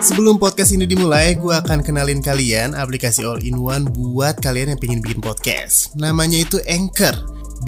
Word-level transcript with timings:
Sebelum 0.00 0.40
podcast 0.40 0.72
ini 0.72 0.88
dimulai, 0.88 1.36
gue 1.36 1.52
akan 1.52 1.84
kenalin 1.84 2.24
kalian 2.24 2.72
aplikasi 2.72 3.20
all-in-one 3.20 3.84
buat 3.84 4.40
kalian 4.40 4.72
yang 4.72 4.80
pengen 4.80 5.04
bikin 5.04 5.20
podcast. 5.20 5.92
Namanya 5.92 6.40
itu 6.40 6.56
Anchor. 6.64 7.12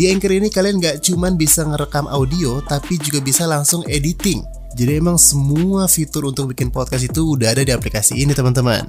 Di 0.00 0.08
Anchor 0.08 0.32
ini 0.32 0.48
kalian 0.48 0.80
nggak 0.80 1.04
cuman 1.04 1.36
bisa 1.36 1.60
ngerekam 1.60 2.08
audio, 2.08 2.64
tapi 2.64 2.96
juga 2.96 3.20
bisa 3.20 3.44
langsung 3.44 3.84
editing. 3.84 4.40
Jadi 4.72 4.96
emang 4.96 5.20
semua 5.20 5.84
fitur 5.84 6.32
untuk 6.32 6.56
bikin 6.56 6.72
podcast 6.72 7.04
itu 7.04 7.36
udah 7.36 7.52
ada 7.52 7.68
di 7.68 7.72
aplikasi 7.76 8.16
ini 8.16 8.32
teman-teman. 8.32 8.88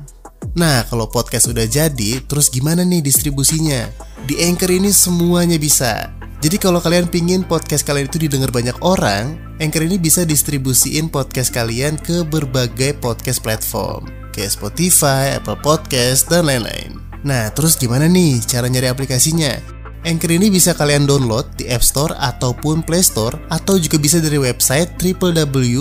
Nah, 0.56 0.88
kalau 0.88 1.12
podcast 1.12 1.52
udah 1.52 1.68
jadi, 1.68 2.24
terus 2.24 2.48
gimana 2.48 2.88
nih 2.88 3.04
distribusinya? 3.04 3.92
Di 4.24 4.40
Anchor 4.40 4.72
ini 4.72 4.96
semuanya 4.96 5.60
bisa. 5.60 6.16
Jadi 6.44 6.60
kalau 6.60 6.84
kalian 6.84 7.08
pingin 7.08 7.40
podcast 7.48 7.88
kalian 7.88 8.12
itu 8.12 8.20
didengar 8.28 8.52
banyak 8.52 8.76
orang, 8.84 9.40
Anchor 9.64 9.88
ini 9.88 9.96
bisa 9.96 10.28
distribusiin 10.28 11.08
podcast 11.08 11.56
kalian 11.56 11.96
ke 11.96 12.20
berbagai 12.28 13.00
podcast 13.00 13.40
platform, 13.40 14.12
kayak 14.36 14.52
Spotify, 14.52 15.40
Apple 15.40 15.56
Podcast, 15.64 16.28
dan 16.28 16.52
lain-lain. 16.52 17.00
Nah, 17.24 17.48
terus 17.56 17.80
gimana 17.80 18.12
nih 18.12 18.44
cara 18.44 18.68
nyari 18.68 18.92
aplikasinya? 18.92 19.56
Anchor 20.04 20.36
ini 20.36 20.52
bisa 20.52 20.76
kalian 20.76 21.08
download 21.08 21.48
di 21.56 21.72
App 21.72 21.80
Store 21.80 22.12
ataupun 22.20 22.84
Play 22.84 23.08
Store, 23.08 23.40
atau 23.48 23.80
juga 23.80 23.96
bisa 23.96 24.20
dari 24.20 24.36
website 24.36 25.00
www.anchor.fm. 25.00 25.72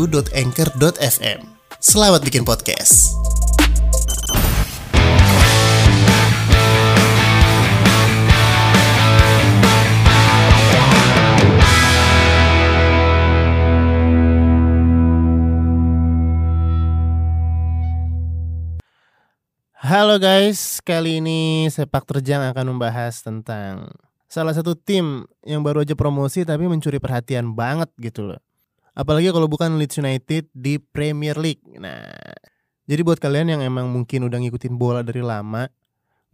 Selamat 1.82 2.22
bikin 2.22 2.46
podcast! 2.46 3.21
Halo 20.02 20.18
guys, 20.18 20.82
kali 20.82 21.22
ini 21.22 21.70
Sepak 21.70 22.02
Terjang 22.02 22.42
akan 22.50 22.74
membahas 22.74 23.22
tentang 23.22 23.86
salah 24.26 24.50
satu 24.50 24.74
tim 24.74 25.30
yang 25.46 25.62
baru 25.62 25.86
aja 25.86 25.94
promosi 25.94 26.42
tapi 26.42 26.66
mencuri 26.66 26.98
perhatian 26.98 27.54
banget 27.54 27.86
gitu 28.02 28.26
loh. 28.26 28.42
Apalagi 28.98 29.30
kalau 29.30 29.46
bukan 29.46 29.78
Leeds 29.78 30.02
United 30.02 30.50
di 30.50 30.82
Premier 30.82 31.38
League. 31.38 31.62
Nah, 31.78 32.02
jadi 32.82 32.98
buat 33.06 33.22
kalian 33.22 33.54
yang 33.54 33.62
emang 33.62 33.94
mungkin 33.94 34.26
udah 34.26 34.42
ngikutin 34.42 34.74
bola 34.74 35.06
dari 35.06 35.22
lama, 35.22 35.70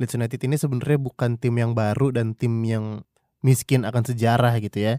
Leeds 0.01 0.17
United 0.17 0.41
ini 0.48 0.57
sebenarnya 0.57 0.97
bukan 0.97 1.37
tim 1.37 1.53
yang 1.61 1.77
baru 1.77 2.09
dan 2.09 2.33
tim 2.33 2.64
yang 2.64 3.05
miskin 3.45 3.85
akan 3.85 4.01
sejarah 4.01 4.57
gitu 4.64 4.81
ya. 4.81 4.97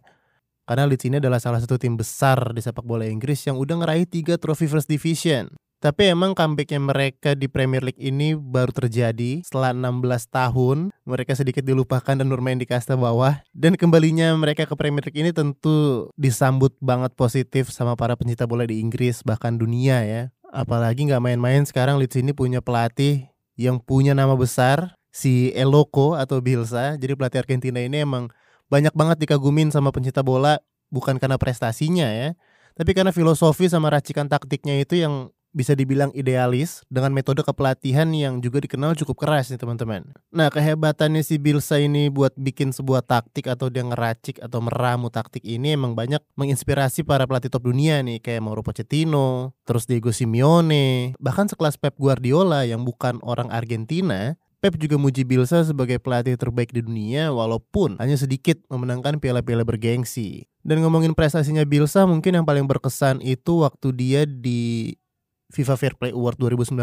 Karena 0.69 0.85
Leeds 0.85 1.09
ini 1.09 1.17
adalah 1.17 1.41
salah 1.41 1.57
satu 1.57 1.81
tim 1.81 1.97
besar 1.97 2.53
di 2.53 2.61
sepak 2.61 2.85
bola 2.85 3.09
Inggris 3.09 3.41
yang 3.49 3.57
udah 3.57 3.81
ngeraih 3.81 4.05
3 4.05 4.37
trofi 4.37 4.69
First 4.69 4.93
Division. 4.93 5.57
Tapi 5.79 6.11
emang 6.11 6.35
comebacknya 6.35 6.75
mereka 6.75 7.39
di 7.39 7.47
Premier 7.47 7.79
League 7.79 8.03
ini 8.03 8.35
baru 8.35 8.67
terjadi 8.75 9.39
setelah 9.47 9.71
16 9.71 10.27
tahun. 10.27 10.77
Mereka 11.07 11.39
sedikit 11.39 11.63
dilupakan 11.63 12.19
dan 12.19 12.27
bermain 12.27 12.59
di 12.59 12.67
kasta 12.67 12.99
bawah. 12.99 13.39
Dan 13.55 13.79
kembalinya 13.79 14.35
mereka 14.35 14.67
ke 14.67 14.75
Premier 14.75 15.07
League 15.07 15.15
ini 15.15 15.31
tentu 15.31 16.11
disambut 16.19 16.75
banget 16.83 17.15
positif 17.15 17.71
sama 17.71 17.95
para 17.95 18.19
pencinta 18.19 18.43
bola 18.43 18.67
di 18.67 18.83
Inggris 18.83 19.23
bahkan 19.23 19.55
dunia 19.55 20.03
ya. 20.03 20.21
Apalagi 20.51 21.07
nggak 21.07 21.23
main-main 21.23 21.63
sekarang 21.63 21.95
Leeds 21.95 22.19
ini 22.19 22.35
punya 22.35 22.59
pelatih 22.59 23.31
yang 23.55 23.79
punya 23.79 24.11
nama 24.11 24.35
besar 24.35 24.99
si 25.15 25.55
Eloko 25.55 26.19
atau 26.19 26.43
Bilsa. 26.43 26.99
Jadi 26.99 27.15
pelatih 27.15 27.39
Argentina 27.39 27.79
ini 27.79 28.03
emang 28.03 28.27
banyak 28.67 28.91
banget 28.91 29.23
dikagumin 29.23 29.71
sama 29.71 29.95
pencinta 29.95 30.27
bola 30.27 30.59
bukan 30.91 31.15
karena 31.21 31.39
prestasinya 31.39 32.09
ya, 32.09 32.35
tapi 32.77 32.97
karena 32.97 33.13
filosofi 33.13 33.69
sama 33.69 33.93
racikan 33.93 34.25
taktiknya 34.25 34.81
itu 34.81 34.97
yang 34.97 35.29
bisa 35.59 35.75
dibilang 35.75 36.07
idealis 36.15 36.87
dengan 36.87 37.11
metode 37.11 37.43
kepelatihan 37.43 38.07
yang 38.15 38.39
juga 38.39 38.63
dikenal 38.63 38.95
cukup 38.95 39.27
keras 39.27 39.51
nih 39.51 39.59
teman-teman. 39.59 40.07
Nah 40.31 40.47
kehebatannya 40.47 41.19
si 41.19 41.35
Bilsa 41.35 41.83
ini 41.83 42.07
buat 42.07 42.31
bikin 42.39 42.71
sebuah 42.71 43.03
taktik 43.03 43.51
atau 43.51 43.67
dia 43.67 43.83
ngeracik 43.83 44.39
atau 44.39 44.63
meramu 44.63 45.11
taktik 45.11 45.43
ini 45.43 45.75
emang 45.75 45.99
banyak 45.99 46.23
menginspirasi 46.39 47.03
para 47.03 47.27
pelatih 47.27 47.51
top 47.51 47.67
dunia 47.67 47.99
nih 47.99 48.23
kayak 48.23 48.39
Mauro 48.39 48.63
Pochettino, 48.63 49.51
terus 49.67 49.83
Diego 49.83 50.15
Simeone, 50.15 51.19
bahkan 51.19 51.51
sekelas 51.51 51.75
Pep 51.75 51.99
Guardiola 51.99 52.63
yang 52.63 52.87
bukan 52.87 53.19
orang 53.19 53.51
Argentina 53.51 54.39
Pep 54.59 54.75
juga 54.75 54.99
muji 54.99 55.23
Bilsa 55.23 55.63
sebagai 55.63 56.03
pelatih 56.03 56.35
terbaik 56.35 56.75
di 56.75 56.83
dunia 56.83 57.31
walaupun 57.31 57.95
hanya 57.95 58.19
sedikit 58.19 58.59
memenangkan 58.67 59.15
piala-piala 59.23 59.63
bergengsi. 59.63 60.51
Dan 60.67 60.83
ngomongin 60.83 61.15
prestasinya 61.15 61.63
Bilsa 61.63 62.03
mungkin 62.03 62.35
yang 62.35 62.43
paling 62.43 62.67
berkesan 62.67 63.23
itu 63.23 63.63
waktu 63.63 63.95
dia 63.95 64.21
di 64.27 64.98
FIFA 65.49 65.75
Fair 65.75 65.93
Play 65.97 66.13
Award 66.13 66.37
2019. 66.37 66.77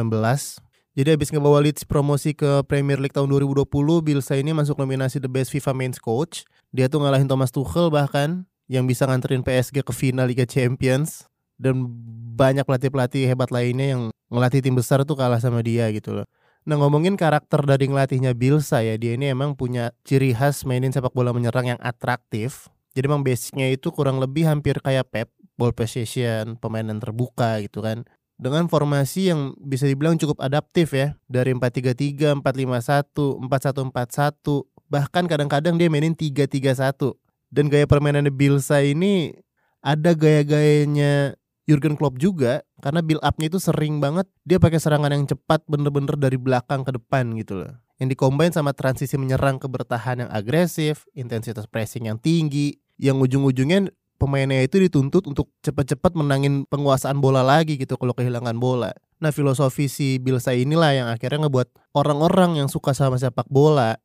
Jadi 0.97 1.09
habis 1.13 1.29
ngebawa 1.29 1.61
Leeds 1.61 1.85
promosi 1.85 2.33
ke 2.33 2.65
Premier 2.65 2.97
League 2.97 3.13
tahun 3.13 3.29
2020, 3.29 3.69
Bielsa 4.01 4.33
ini 4.41 4.57
masuk 4.57 4.81
nominasi 4.81 5.21
The 5.21 5.29
Best 5.29 5.53
FIFA 5.53 5.77
Men's 5.77 6.01
Coach. 6.01 6.49
Dia 6.73 6.89
tuh 6.89 7.05
ngalahin 7.05 7.29
Thomas 7.29 7.53
Tuchel 7.53 7.93
bahkan 7.93 8.49
yang 8.65 8.89
bisa 8.89 9.05
nganterin 9.05 9.45
PSG 9.45 9.85
ke 9.85 9.93
final 9.93 10.25
Liga 10.25 10.49
Champions 10.49 11.29
dan 11.61 11.85
banyak 12.33 12.65
pelatih-pelatih 12.65 13.29
hebat 13.29 13.53
lainnya 13.53 13.87
yang 13.93 14.03
ngelatih 14.33 14.65
tim 14.65 14.75
besar 14.75 15.05
tuh 15.05 15.15
kalah 15.21 15.39
sama 15.39 15.61
dia 15.61 15.87
gitu 15.93 16.17
loh. 16.17 16.27
Nah 16.67 16.81
ngomongin 16.81 17.15
karakter 17.15 17.63
dari 17.63 17.87
ngelatihnya 17.93 18.33
Bielsa 18.35 18.83
ya, 18.83 18.99
dia 18.99 19.15
ini 19.15 19.31
emang 19.31 19.55
punya 19.55 19.95
ciri 20.03 20.33
khas 20.35 20.67
mainin 20.67 20.91
sepak 20.91 21.15
bola 21.15 21.31
menyerang 21.31 21.77
yang 21.77 21.81
atraktif. 21.85 22.73
Jadi 22.97 23.05
emang 23.05 23.21
basicnya 23.21 23.69
itu 23.69 23.93
kurang 23.93 24.17
lebih 24.17 24.49
hampir 24.49 24.81
kayak 24.81 25.13
Pep, 25.13 25.29
ball 25.61 25.77
possession, 25.77 26.57
pemain 26.57 26.89
yang 26.89 26.99
terbuka 26.99 27.61
gitu 27.61 27.85
kan 27.85 28.09
dengan 28.37 28.69
formasi 28.69 29.33
yang 29.33 29.57
bisa 29.57 29.89
dibilang 29.89 30.21
cukup 30.21 30.45
adaptif 30.45 30.93
ya 30.93 31.17
dari 31.29 31.57
4-3-3, 31.57 32.45
4-5-1, 32.45 33.49
4-1-4-1 33.49 34.77
bahkan 34.87 35.27
kadang-kadang 35.27 35.75
dia 35.81 35.91
mainin 35.91 36.15
3-3-1 36.15 37.17
dan 37.51 37.65
gaya 37.67 37.87
permainan 37.91 38.29
Bilsa 38.31 38.85
ini 38.85 39.35
ada 39.83 40.15
gaya-gayanya 40.15 41.35
Jurgen 41.67 41.99
Klopp 41.99 42.23
juga 42.23 42.63
karena 42.79 43.03
build 43.03 43.23
up-nya 43.27 43.51
itu 43.51 43.59
sering 43.59 43.99
banget 43.99 44.31
dia 44.47 44.63
pakai 44.63 44.79
serangan 44.79 45.11
yang 45.11 45.27
cepat 45.27 45.67
bener-bener 45.67 46.15
dari 46.15 46.39
belakang 46.39 46.87
ke 46.87 46.95
depan 46.95 47.35
gitu 47.35 47.67
loh. 47.67 47.75
Yang 47.99 48.15
dikombin 48.15 48.55
sama 48.55 48.77
transisi 48.77 49.19
menyerang 49.19 49.59
ke 49.59 49.67
bertahan 49.67 50.23
yang 50.27 50.31
agresif, 50.31 51.09
intensitas 51.17 51.67
pressing 51.67 52.07
yang 52.07 52.21
tinggi, 52.21 52.79
yang 53.01 53.19
ujung-ujungnya 53.19 53.91
pemainnya 54.17 54.65
itu 54.65 54.81
dituntut 54.81 55.29
untuk 55.29 55.53
cepat-cepat 55.61 56.17
menangin 56.17 56.65
penguasaan 56.67 57.21
bola 57.21 57.45
lagi 57.45 57.77
gitu 57.77 57.97
kalau 58.01 58.17
kehilangan 58.17 58.57
bola. 58.57 58.93
Nah 59.21 59.33
filosofi 59.33 59.89
si 59.89 60.21
Bilsa 60.21 60.53
inilah 60.53 60.93
yang 60.93 61.09
akhirnya 61.09 61.49
ngebuat 61.49 61.97
orang-orang 61.97 62.61
yang 62.61 62.69
suka 62.69 62.93
sama 62.93 63.17
sepak 63.17 63.49
bola, 63.49 63.97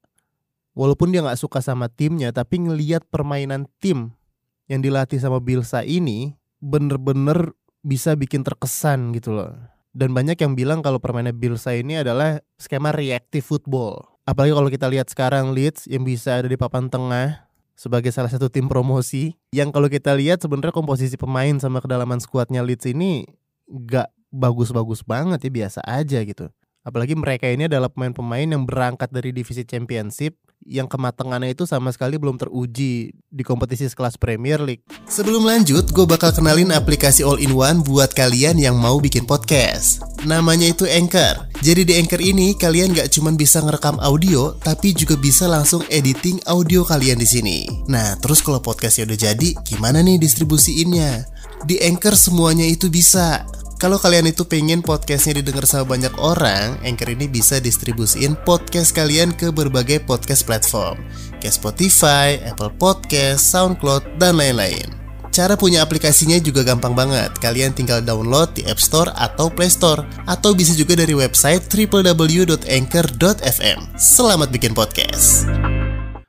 walaupun 0.76 1.12
dia 1.12 1.24
nggak 1.24 1.40
suka 1.40 1.60
sama 1.60 1.92
timnya, 1.92 2.32
tapi 2.32 2.64
ngeliat 2.64 3.04
permainan 3.12 3.68
tim 3.84 4.16
yang 4.72 4.80
dilatih 4.80 5.20
sama 5.20 5.44
Bilsa 5.44 5.84
ini 5.84 6.36
bener-bener 6.64 7.52
bisa 7.84 8.16
bikin 8.16 8.46
terkesan 8.46 9.12
gitu 9.12 9.36
loh. 9.36 9.52
Dan 9.92 10.16
banyak 10.16 10.40
yang 10.40 10.56
bilang 10.56 10.80
kalau 10.80 11.04
permainan 11.04 11.36
Bilsa 11.36 11.76
ini 11.76 12.00
adalah 12.00 12.40
skema 12.56 12.96
reactive 12.96 13.44
football. 13.44 14.08
Apalagi 14.24 14.56
kalau 14.56 14.70
kita 14.72 14.88
lihat 14.88 15.12
sekarang 15.12 15.52
Leeds 15.52 15.92
yang 15.92 16.08
bisa 16.08 16.40
ada 16.40 16.48
di 16.48 16.56
papan 16.56 16.88
tengah 16.88 17.51
sebagai 17.81 18.14
salah 18.14 18.30
satu 18.30 18.46
tim 18.46 18.69
promosi 18.69 19.34
yang 19.50 19.74
kalau 19.74 19.90
kita 19.90 20.14
lihat 20.14 20.38
sebenarnya 20.38 20.69
komposisi 20.69 21.18
pemain 21.18 21.58
sama 21.58 21.81
kedalaman 21.81 22.22
skuadnya 22.22 22.62
Leeds 22.62 22.86
ini 22.94 23.25
gak 23.66 24.14
bagus-bagus 24.30 25.02
banget 25.02 25.42
ya 25.42 25.50
biasa 25.50 25.81
aja 25.90 26.22
gitu. 26.22 26.53
Apalagi 26.86 27.18
mereka 27.18 27.50
ini 27.50 27.66
adalah 27.66 27.90
pemain-pemain 27.90 28.46
yang 28.46 28.70
berangkat 28.70 29.09
dari 29.09 29.34
divisi 29.34 29.66
championship 29.66 30.38
yang 30.66 30.86
kematangannya 30.86 31.54
itu 31.54 31.66
sama 31.66 31.90
sekali 31.90 32.22
belum 32.22 32.38
teruji 32.38 33.14
di 33.14 33.44
kompetisi 33.44 33.90
sekelas 33.90 34.18
Premier 34.18 34.62
League. 34.62 34.86
Sebelum 35.10 35.42
lanjut, 35.44 35.90
gue 35.90 36.06
bakal 36.06 36.32
kenalin 36.32 36.70
aplikasi 36.70 37.26
all-in-one 37.26 37.82
buat 37.82 38.14
kalian 38.14 38.62
yang 38.62 38.78
mau 38.78 39.02
bikin 39.02 39.26
podcast. 39.26 40.06
Namanya 40.24 40.70
itu 40.70 40.85
Anchor. 40.85 41.50
Jadi 41.66 41.82
di 41.82 41.94
Anchor 41.97 42.22
ini 42.22 42.53
kalian 42.53 42.94
gak 42.94 43.09
cuma 43.14 43.34
bisa 43.34 43.62
ngerekam 43.62 43.97
audio, 44.02 44.53
tapi 44.62 44.94
juga 44.94 45.18
bisa 45.18 45.50
langsung 45.50 45.82
editing 45.90 46.41
audio 46.46 46.85
kalian 46.85 47.18
di 47.18 47.28
sini. 47.28 47.58
Nah, 47.90 48.18
terus 48.22 48.41
kalau 48.46 48.62
podcastnya 48.62 49.09
udah 49.09 49.20
jadi, 49.34 49.50
gimana 49.66 50.02
nih 50.06 50.22
distribusiinnya? 50.22 51.26
Di 51.66 51.78
Anchor 51.82 52.18
semuanya 52.18 52.66
itu 52.66 52.90
bisa. 52.90 53.46
Kalau 53.82 53.98
kalian 53.98 54.30
itu 54.30 54.46
pengen 54.46 54.86
podcastnya 54.86 55.42
didengar 55.42 55.66
sama 55.66 55.98
banyak 55.98 56.14
orang, 56.22 56.78
Anchor 56.86 57.18
ini 57.18 57.26
bisa 57.26 57.58
distribusiin 57.58 58.38
podcast 58.46 58.94
kalian 58.94 59.34
ke 59.34 59.50
berbagai 59.50 60.06
podcast 60.06 60.46
platform, 60.46 61.02
kayak 61.42 61.58
Spotify, 61.58 62.38
Apple 62.46 62.70
Podcast, 62.78 63.42
SoundCloud, 63.50 64.22
dan 64.22 64.38
lain-lain. 64.38 64.86
Cara 65.34 65.58
punya 65.58 65.82
aplikasinya 65.82 66.38
juga 66.38 66.62
gampang 66.62 66.94
banget. 66.94 67.34
Kalian 67.42 67.74
tinggal 67.74 68.06
download 68.06 68.54
di 68.54 68.62
App 68.70 68.78
Store 68.78 69.10
atau 69.18 69.50
Play 69.50 69.74
Store, 69.74 70.06
atau 70.30 70.54
bisa 70.54 70.78
juga 70.78 70.94
dari 70.94 71.18
website 71.18 71.66
www.anchor.fm. 71.66 73.80
Selamat 73.98 74.54
bikin 74.54 74.78
podcast. 74.78 75.50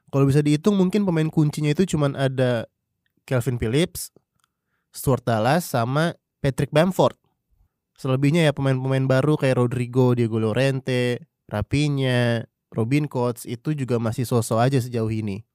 Kalau 0.09 0.25
bisa 0.25 0.41
dihitung 0.41 0.81
mungkin 0.81 1.05
pemain 1.05 1.29
kuncinya 1.29 1.69
itu 1.69 1.85
cuma 1.85 2.09
ada 2.17 2.65
Kelvin 3.29 3.61
Phillips, 3.61 4.09
Stuart 4.89 5.29
Dallas, 5.29 5.69
sama 5.69 6.17
Patrick 6.41 6.73
Bamford 6.73 7.21
Selebihnya 8.03 8.51
ya 8.51 8.51
pemain-pemain 8.51 9.07
baru 9.07 9.39
kayak 9.39 9.63
Rodrigo, 9.63 10.19
Diego 10.19 10.43
Llorente, 10.43 11.23
Rapinya, 11.47 12.43
Robin 12.75 13.07
Coates 13.07 13.47
itu 13.47 13.79
juga 13.79 14.03
masih 14.03 14.27
sosok 14.27 14.59
aja 14.59 14.83
sejauh 14.83 15.07
ini. 15.07 15.47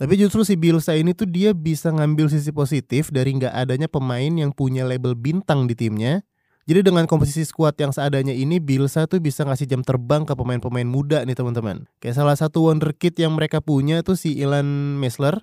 Tapi 0.00 0.16
justru 0.16 0.48
si 0.48 0.56
Bilsa 0.56 0.96
ini 0.96 1.12
tuh 1.12 1.28
dia 1.28 1.52
bisa 1.52 1.92
ngambil 1.92 2.32
sisi 2.32 2.48
positif 2.56 3.12
dari 3.12 3.36
nggak 3.36 3.52
adanya 3.52 3.84
pemain 3.84 4.32
yang 4.32 4.48
punya 4.48 4.88
label 4.88 5.12
bintang 5.12 5.68
di 5.68 5.76
timnya. 5.76 6.24
Jadi 6.64 6.88
dengan 6.88 7.04
komposisi 7.04 7.44
skuad 7.44 7.76
yang 7.76 7.92
seadanya 7.92 8.32
ini 8.32 8.56
Bilsa 8.56 9.04
tuh 9.04 9.20
bisa 9.20 9.44
ngasih 9.44 9.68
jam 9.68 9.84
terbang 9.84 10.24
ke 10.24 10.32
pemain-pemain 10.32 10.88
muda 10.88 11.20
nih 11.28 11.36
teman-teman. 11.36 11.84
Kayak 12.00 12.16
salah 12.16 12.36
satu 12.38 12.72
wonderkid 12.72 13.12
yang 13.20 13.36
mereka 13.36 13.60
punya 13.60 14.00
tuh 14.00 14.16
si 14.16 14.40
Ilan 14.40 14.96
Mesler. 14.96 15.36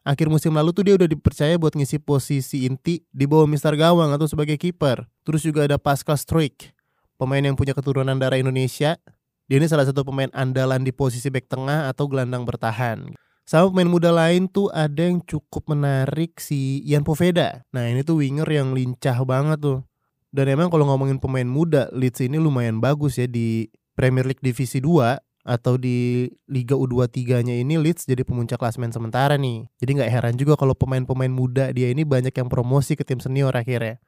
Akhir 0.00 0.32
musim 0.32 0.56
lalu 0.56 0.72
tuh 0.72 0.84
dia 0.88 0.96
udah 0.96 1.04
dipercaya 1.04 1.60
buat 1.60 1.76
ngisi 1.76 2.00
posisi 2.00 2.64
inti 2.64 3.04
di 3.12 3.28
bawah 3.28 3.44
Mister 3.44 3.76
Gawang 3.76 4.16
atau 4.16 4.24
sebagai 4.24 4.56
kiper. 4.56 5.04
Terus 5.28 5.44
juga 5.44 5.68
ada 5.68 5.76
Pascal 5.76 6.16
Struik, 6.16 6.72
pemain 7.20 7.44
yang 7.44 7.52
punya 7.52 7.76
keturunan 7.76 8.16
darah 8.16 8.40
Indonesia. 8.40 8.96
Dia 9.44 9.56
ini 9.60 9.68
salah 9.68 9.84
satu 9.84 10.00
pemain 10.06 10.32
andalan 10.32 10.80
di 10.80 10.94
posisi 10.94 11.28
back 11.28 11.52
tengah 11.52 11.92
atau 11.92 12.08
gelandang 12.08 12.48
bertahan. 12.48 13.12
Sama 13.44 13.68
pemain 13.68 13.90
muda 13.90 14.08
lain 14.14 14.48
tuh 14.48 14.70
ada 14.72 15.10
yang 15.10 15.20
cukup 15.20 15.68
menarik 15.68 16.38
si 16.40 16.80
Ian 16.86 17.04
Poveda. 17.04 17.66
Nah 17.74 17.90
ini 17.90 18.00
tuh 18.00 18.24
winger 18.24 18.46
yang 18.46 18.72
lincah 18.72 19.20
banget 19.26 19.58
tuh. 19.60 19.82
Dan 20.30 20.46
emang 20.54 20.70
kalau 20.70 20.86
ngomongin 20.86 21.18
pemain 21.18 21.44
muda, 21.44 21.90
Leeds 21.90 22.22
ini 22.22 22.38
lumayan 22.38 22.78
bagus 22.78 23.18
ya 23.18 23.26
di 23.26 23.66
Premier 23.98 24.24
League 24.24 24.40
Divisi 24.40 24.78
2 24.78 25.29
atau 25.44 25.80
di 25.80 26.28
Liga 26.46 26.76
U23-nya 26.76 27.60
ini 27.60 27.80
Leeds 27.80 28.04
jadi 28.04 28.22
pemuncak 28.22 28.60
klasmen 28.60 28.92
sementara 28.92 29.40
nih. 29.40 29.66
Jadi 29.80 29.90
nggak 30.00 30.10
heran 30.10 30.34
juga 30.36 30.54
kalau 30.56 30.76
pemain-pemain 30.76 31.32
muda 31.32 31.72
dia 31.72 31.88
ini 31.88 32.04
banyak 32.04 32.32
yang 32.32 32.48
promosi 32.52 32.96
ke 32.96 33.02
tim 33.02 33.18
senior 33.18 33.52
akhirnya. 33.56 33.98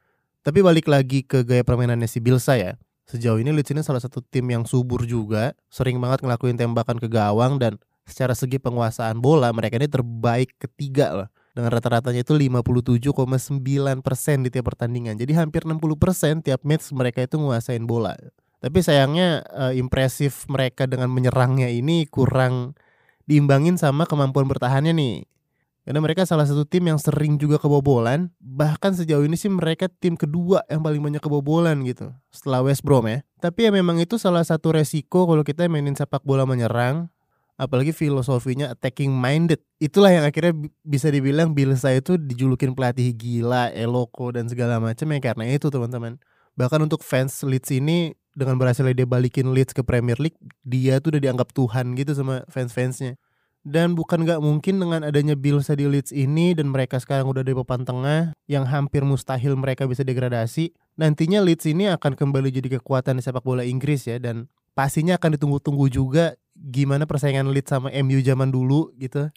Tapi 0.43 0.59
balik 0.59 0.91
lagi 0.91 1.23
ke 1.23 1.41
gaya 1.41 1.63
permainannya 1.63 2.05
si 2.05 2.19
Bilsa 2.19 2.59
ya. 2.59 2.75
Sejauh 3.07 3.39
ini 3.39 3.51
Leeds 3.51 3.71
ini 3.73 3.81
salah 3.83 3.99
satu 3.99 4.23
tim 4.23 4.47
yang 4.47 4.63
subur 4.63 5.03
juga, 5.03 5.51
sering 5.67 5.99
banget 5.99 6.23
ngelakuin 6.23 6.55
tembakan 6.55 6.99
ke 6.99 7.11
gawang 7.11 7.59
dan 7.59 7.75
secara 8.03 8.35
segi 8.35 8.59
penguasaan 8.59 9.23
bola 9.23 9.47
mereka 9.55 9.79
ini 9.79 9.87
terbaik 9.87 10.59
ketiga 10.59 11.15
lah 11.15 11.27
dengan 11.53 11.69
rata-ratanya 11.69 12.25
itu 12.25 12.33
57,9% 12.33 13.61
di 14.41 14.49
tiap 14.49 14.65
pertandingan. 14.73 15.15
Jadi 15.21 15.37
hampir 15.37 15.69
60% 15.69 16.41
tiap 16.41 16.65
match 16.65 16.89
mereka 16.91 17.21
itu 17.21 17.37
menguasain 17.37 17.85
bola. 17.85 18.17
Tapi 18.63 18.79
sayangnya 18.79 19.43
uh, 19.51 19.75
impresif 19.75 20.47
mereka 20.47 20.87
dengan 20.87 21.11
menyerangnya 21.11 21.67
ini 21.67 22.07
kurang 22.07 22.79
diimbangin 23.27 23.75
sama 23.75 24.07
kemampuan 24.07 24.47
bertahannya 24.47 24.95
nih. 24.95 25.27
Karena 25.83 25.99
mereka 25.99 26.23
salah 26.23 26.47
satu 26.47 26.63
tim 26.63 26.87
yang 26.87 26.95
sering 26.95 27.35
juga 27.35 27.59
kebobolan. 27.59 28.31
Bahkan 28.39 29.03
sejauh 29.03 29.27
ini 29.27 29.35
sih 29.35 29.51
mereka 29.51 29.91
tim 29.91 30.15
kedua 30.15 30.63
yang 30.71 30.79
paling 30.79 31.03
banyak 31.03 31.19
kebobolan 31.19 31.83
gitu. 31.83 32.15
Setelah 32.31 32.63
West 32.63 32.87
Brom 32.87 33.03
ya. 33.03 33.19
Tapi 33.43 33.67
ya 33.67 33.71
memang 33.75 33.99
itu 33.99 34.15
salah 34.15 34.47
satu 34.47 34.79
resiko 34.79 35.27
kalau 35.27 35.43
kita 35.43 35.67
mainin 35.67 35.99
sepak 35.99 36.23
bola 36.23 36.47
menyerang 36.47 37.11
apalagi 37.53 37.93
filosofinya 37.93 38.73
attacking 38.73 39.13
minded 39.13 39.61
itulah 39.77 40.09
yang 40.09 40.25
akhirnya 40.25 40.57
bisa 40.81 41.13
dibilang 41.13 41.53
Bielsa 41.53 41.93
itu 41.93 42.17
dijulukin 42.17 42.73
pelatih 42.73 43.13
gila, 43.13 43.69
eloko 43.69 44.33
dan 44.33 44.49
segala 44.49 44.81
macam 44.81 45.05
ya 45.11 45.19
karena 45.19 45.43
itu 45.51 45.67
teman-teman. 45.67 46.15
Bahkan 46.55 46.79
untuk 46.85 47.03
fans 47.03 47.43
Leeds 47.43 47.69
ini 47.75 48.13
dengan 48.33 48.57
berhasil 48.57 48.85
dia 48.85 49.05
balikin 49.05 49.53
Leeds 49.53 49.73
ke 49.73 49.85
Premier 49.85 50.17
League, 50.17 50.37
dia 50.65 50.97
tuh 50.97 51.15
udah 51.15 51.21
dianggap 51.21 51.53
Tuhan 51.53 51.93
gitu 51.97 52.17
sama 52.17 52.45
fans-fansnya. 52.49 53.17
Dan 53.63 53.95
bukan 53.95 54.27
nggak 54.27 54.43
mungkin 54.43 54.75
dengan 54.75 55.07
adanya 55.07 55.39
Bielsa 55.39 55.79
di 55.79 55.87
Leeds 55.87 56.11
ini 56.11 56.51
dan 56.51 56.67
mereka 56.67 56.99
sekarang 56.99 57.31
udah 57.31 57.47
di 57.47 57.55
papan 57.55 57.87
tengah 57.87 58.35
yang 58.43 58.67
hampir 58.67 59.07
mustahil 59.07 59.55
mereka 59.55 59.87
bisa 59.87 60.03
degradasi. 60.03 60.75
Nantinya 60.99 61.39
Leeds 61.39 61.63
ini 61.71 61.87
akan 61.87 62.19
kembali 62.19 62.51
jadi 62.51 62.75
kekuatan 62.77 63.17
di 63.17 63.23
sepak 63.23 63.39
bola 63.39 63.63
Inggris 63.63 64.03
ya 64.03 64.19
dan 64.19 64.51
pastinya 64.75 65.15
akan 65.15 65.39
ditunggu-tunggu 65.39 65.87
juga 65.87 66.35
gimana 66.59 67.07
persaingan 67.07 67.55
Leeds 67.55 67.71
sama 67.71 67.87
MU 68.03 68.19
zaman 68.19 68.51
dulu 68.51 68.91
gitu. 68.99 69.31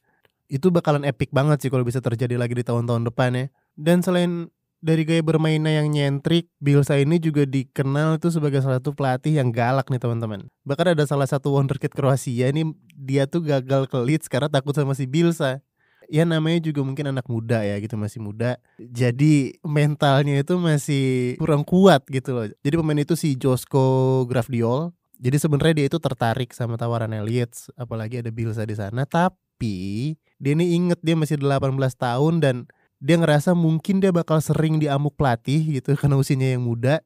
Itu 0.51 0.75
bakalan 0.75 1.07
epic 1.07 1.31
banget 1.31 1.63
sih 1.63 1.71
kalau 1.71 1.87
bisa 1.87 2.03
terjadi 2.03 2.35
lagi 2.35 2.59
di 2.59 2.67
tahun-tahun 2.67 3.07
depan 3.07 3.31
ya. 3.31 3.47
Dan 3.79 4.03
selain 4.03 4.51
dari 4.87 5.03
gaya 5.03 5.19
bermainnya 5.19 5.83
yang 5.83 5.91
nyentrik, 5.91 6.47
Bielsa 6.63 6.95
ini 7.03 7.19
juga 7.19 7.43
dikenal 7.43 8.23
itu 8.23 8.31
sebagai 8.31 8.63
salah 8.63 8.79
satu 8.79 8.95
pelatih 8.95 9.35
yang 9.35 9.51
galak 9.51 9.91
nih 9.91 9.99
teman-teman. 9.99 10.47
Bahkan 10.63 10.95
ada 10.95 11.03
salah 11.03 11.27
satu 11.27 11.51
wonderkid 11.59 11.91
Kroasia 11.91 12.55
ini 12.55 12.71
dia 12.95 13.27
tuh 13.27 13.43
gagal 13.43 13.91
ke 13.91 13.99
Leeds 13.99 14.31
karena 14.31 14.47
takut 14.47 14.79
sama 14.79 14.95
si 14.95 15.11
Bielsa. 15.11 15.59
Ya 16.07 16.23
namanya 16.23 16.63
juga 16.63 16.87
mungkin 16.87 17.11
anak 17.11 17.27
muda 17.27 17.67
ya 17.67 17.83
gitu 17.83 17.99
masih 17.99 18.23
muda. 18.23 18.63
Jadi 18.79 19.59
mentalnya 19.67 20.39
itu 20.39 20.55
masih 20.55 21.35
kurang 21.43 21.67
kuat 21.67 22.07
gitu 22.07 22.31
loh. 22.31 22.47
Jadi 22.63 22.75
pemain 22.79 23.03
itu 23.03 23.19
si 23.19 23.35
Josko 23.35 24.23
Grafdiol 24.31 24.95
jadi 25.17 25.37
sebenarnya 25.41 25.75
dia 25.83 25.87
itu 25.89 25.99
tertarik 25.99 26.53
sama 26.53 26.77
tawaran 26.77 27.13
Elliot, 27.17 27.73
apalagi 27.81 28.21
ada 28.21 28.29
Bilsa 28.29 28.69
di 28.69 28.77
sana. 28.77 29.09
Tapi 29.09 30.13
dia 30.37 30.53
ini 30.53 30.77
inget 30.77 31.01
dia 31.01 31.17
masih 31.17 31.41
18 31.41 31.73
tahun 31.97 32.35
dan 32.45 32.57
dia 33.03 33.17
ngerasa 33.21 33.53
mungkin 33.53 34.01
dia 34.01 34.11
bakal 34.13 34.41
sering 34.41 34.81
diamuk 34.81 35.15
pelatih 35.15 35.81
gitu 35.81 35.95
karena 36.01 36.17
usianya 36.17 36.57
yang 36.57 36.65
muda. 36.65 37.03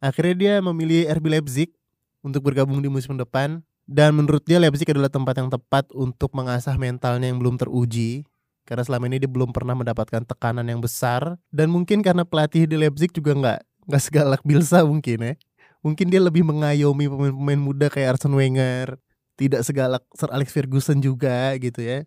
Akhirnya 0.00 0.34
dia 0.36 0.54
memilih 0.64 1.08
RB 1.12 1.26
Leipzig 1.28 1.70
untuk 2.24 2.46
bergabung 2.46 2.80
di 2.80 2.88
musim 2.88 3.16
depan. 3.20 3.60
Dan 3.90 4.14
menurut 4.14 4.46
dia 4.46 4.62
Leipzig 4.62 4.86
adalah 4.86 5.10
tempat 5.10 5.34
yang 5.42 5.50
tepat 5.50 5.90
untuk 5.90 6.30
mengasah 6.30 6.78
mentalnya 6.78 7.26
yang 7.26 7.42
belum 7.42 7.58
teruji. 7.58 8.22
Karena 8.62 8.86
selama 8.86 9.10
ini 9.10 9.18
dia 9.18 9.26
belum 9.26 9.50
pernah 9.50 9.74
mendapatkan 9.74 10.22
tekanan 10.22 10.62
yang 10.62 10.78
besar. 10.78 11.36
Dan 11.50 11.74
mungkin 11.74 12.00
karena 12.00 12.22
pelatih 12.22 12.70
di 12.70 12.78
Leipzig 12.78 13.10
juga 13.10 13.34
nggak 13.34 13.60
nggak 13.90 14.02
segalak 14.06 14.42
Bilsa 14.46 14.86
mungkin 14.86 15.18
ya 15.18 15.34
mungkin 15.80 16.12
dia 16.12 16.20
lebih 16.22 16.44
mengayomi 16.44 17.08
pemain-pemain 17.10 17.60
muda 17.60 17.86
kayak 17.88 18.16
Arsene 18.16 18.36
Wenger 18.36 19.00
tidak 19.34 19.64
segalak 19.64 20.04
Sir 20.12 20.30
Alex 20.30 20.52
Ferguson 20.52 21.00
juga 21.00 21.56
gitu 21.56 21.80
ya 21.80 22.04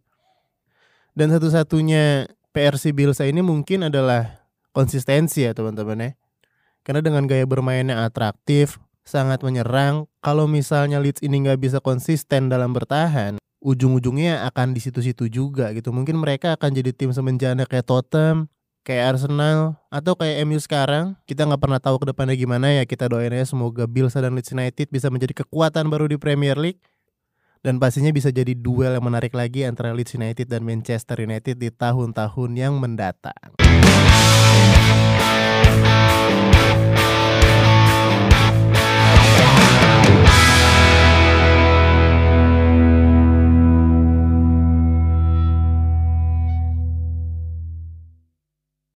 dan 1.17 1.33
satu-satunya 1.33 2.29
PRC 2.53 2.93
Bielsa 2.93 3.25
ini 3.25 3.41
mungkin 3.41 3.89
adalah 3.89 4.45
konsistensi 4.71 5.41
ya 5.41 5.57
teman-teman 5.57 5.97
ya. 5.97 6.11
Karena 6.85 7.01
dengan 7.01 7.25
gaya 7.25 7.49
bermainnya 7.49 8.05
atraktif 8.05 8.77
sangat 9.01 9.41
menyerang 9.41 10.05
kalau 10.21 10.45
misalnya 10.45 11.01
Leeds 11.01 11.25
ini 11.25 11.43
nggak 11.43 11.59
bisa 11.59 11.77
konsisten 11.81 12.47
dalam 12.47 12.71
bertahan 12.71 13.41
ujung-ujungnya 13.63 14.43
akan 14.51 14.75
di 14.75 14.83
situ-situ 14.83 15.31
juga 15.31 15.71
gitu. 15.73 15.89
Mungkin 15.89 16.19
mereka 16.19 16.53
akan 16.53 16.69
jadi 16.75 16.91
tim 16.93 17.09
semenjana 17.15 17.65
kayak 17.65 17.87
Tottenham 17.87 18.51
kayak 18.83 19.15
Arsenal 19.15 19.79
atau 19.87 20.13
kayak 20.13 20.43
MU 20.43 20.59
sekarang. 20.59 21.15
Kita 21.23 21.47
nggak 21.47 21.61
pernah 21.63 21.79
tahu 21.79 22.03
ke 22.03 22.05
depannya 22.11 22.35
gimana 22.35 22.69
ya 22.69 22.83
kita 22.83 23.07
doain 23.07 23.31
ya 23.31 23.47
semoga 23.47 23.87
Bilsa 23.87 24.19
dan 24.19 24.35
Leeds 24.35 24.51
United 24.51 24.91
bisa 24.91 25.07
menjadi 25.07 25.41
kekuatan 25.41 25.87
baru 25.87 26.11
di 26.11 26.19
Premier 26.19 26.59
League 26.59 26.83
dan 27.63 27.79
pastinya 27.79 28.11
bisa 28.11 28.27
jadi 28.27 28.51
duel 28.51 28.99
yang 28.99 29.07
menarik 29.07 29.31
lagi 29.31 29.63
antara 29.63 29.95
Leeds 29.95 30.19
United 30.19 30.51
dan 30.51 30.67
Manchester 30.67 31.23
United 31.23 31.55
di 31.55 31.71
tahun-tahun 31.71 32.51
yang 32.59 32.75
mendatang. 32.75 33.62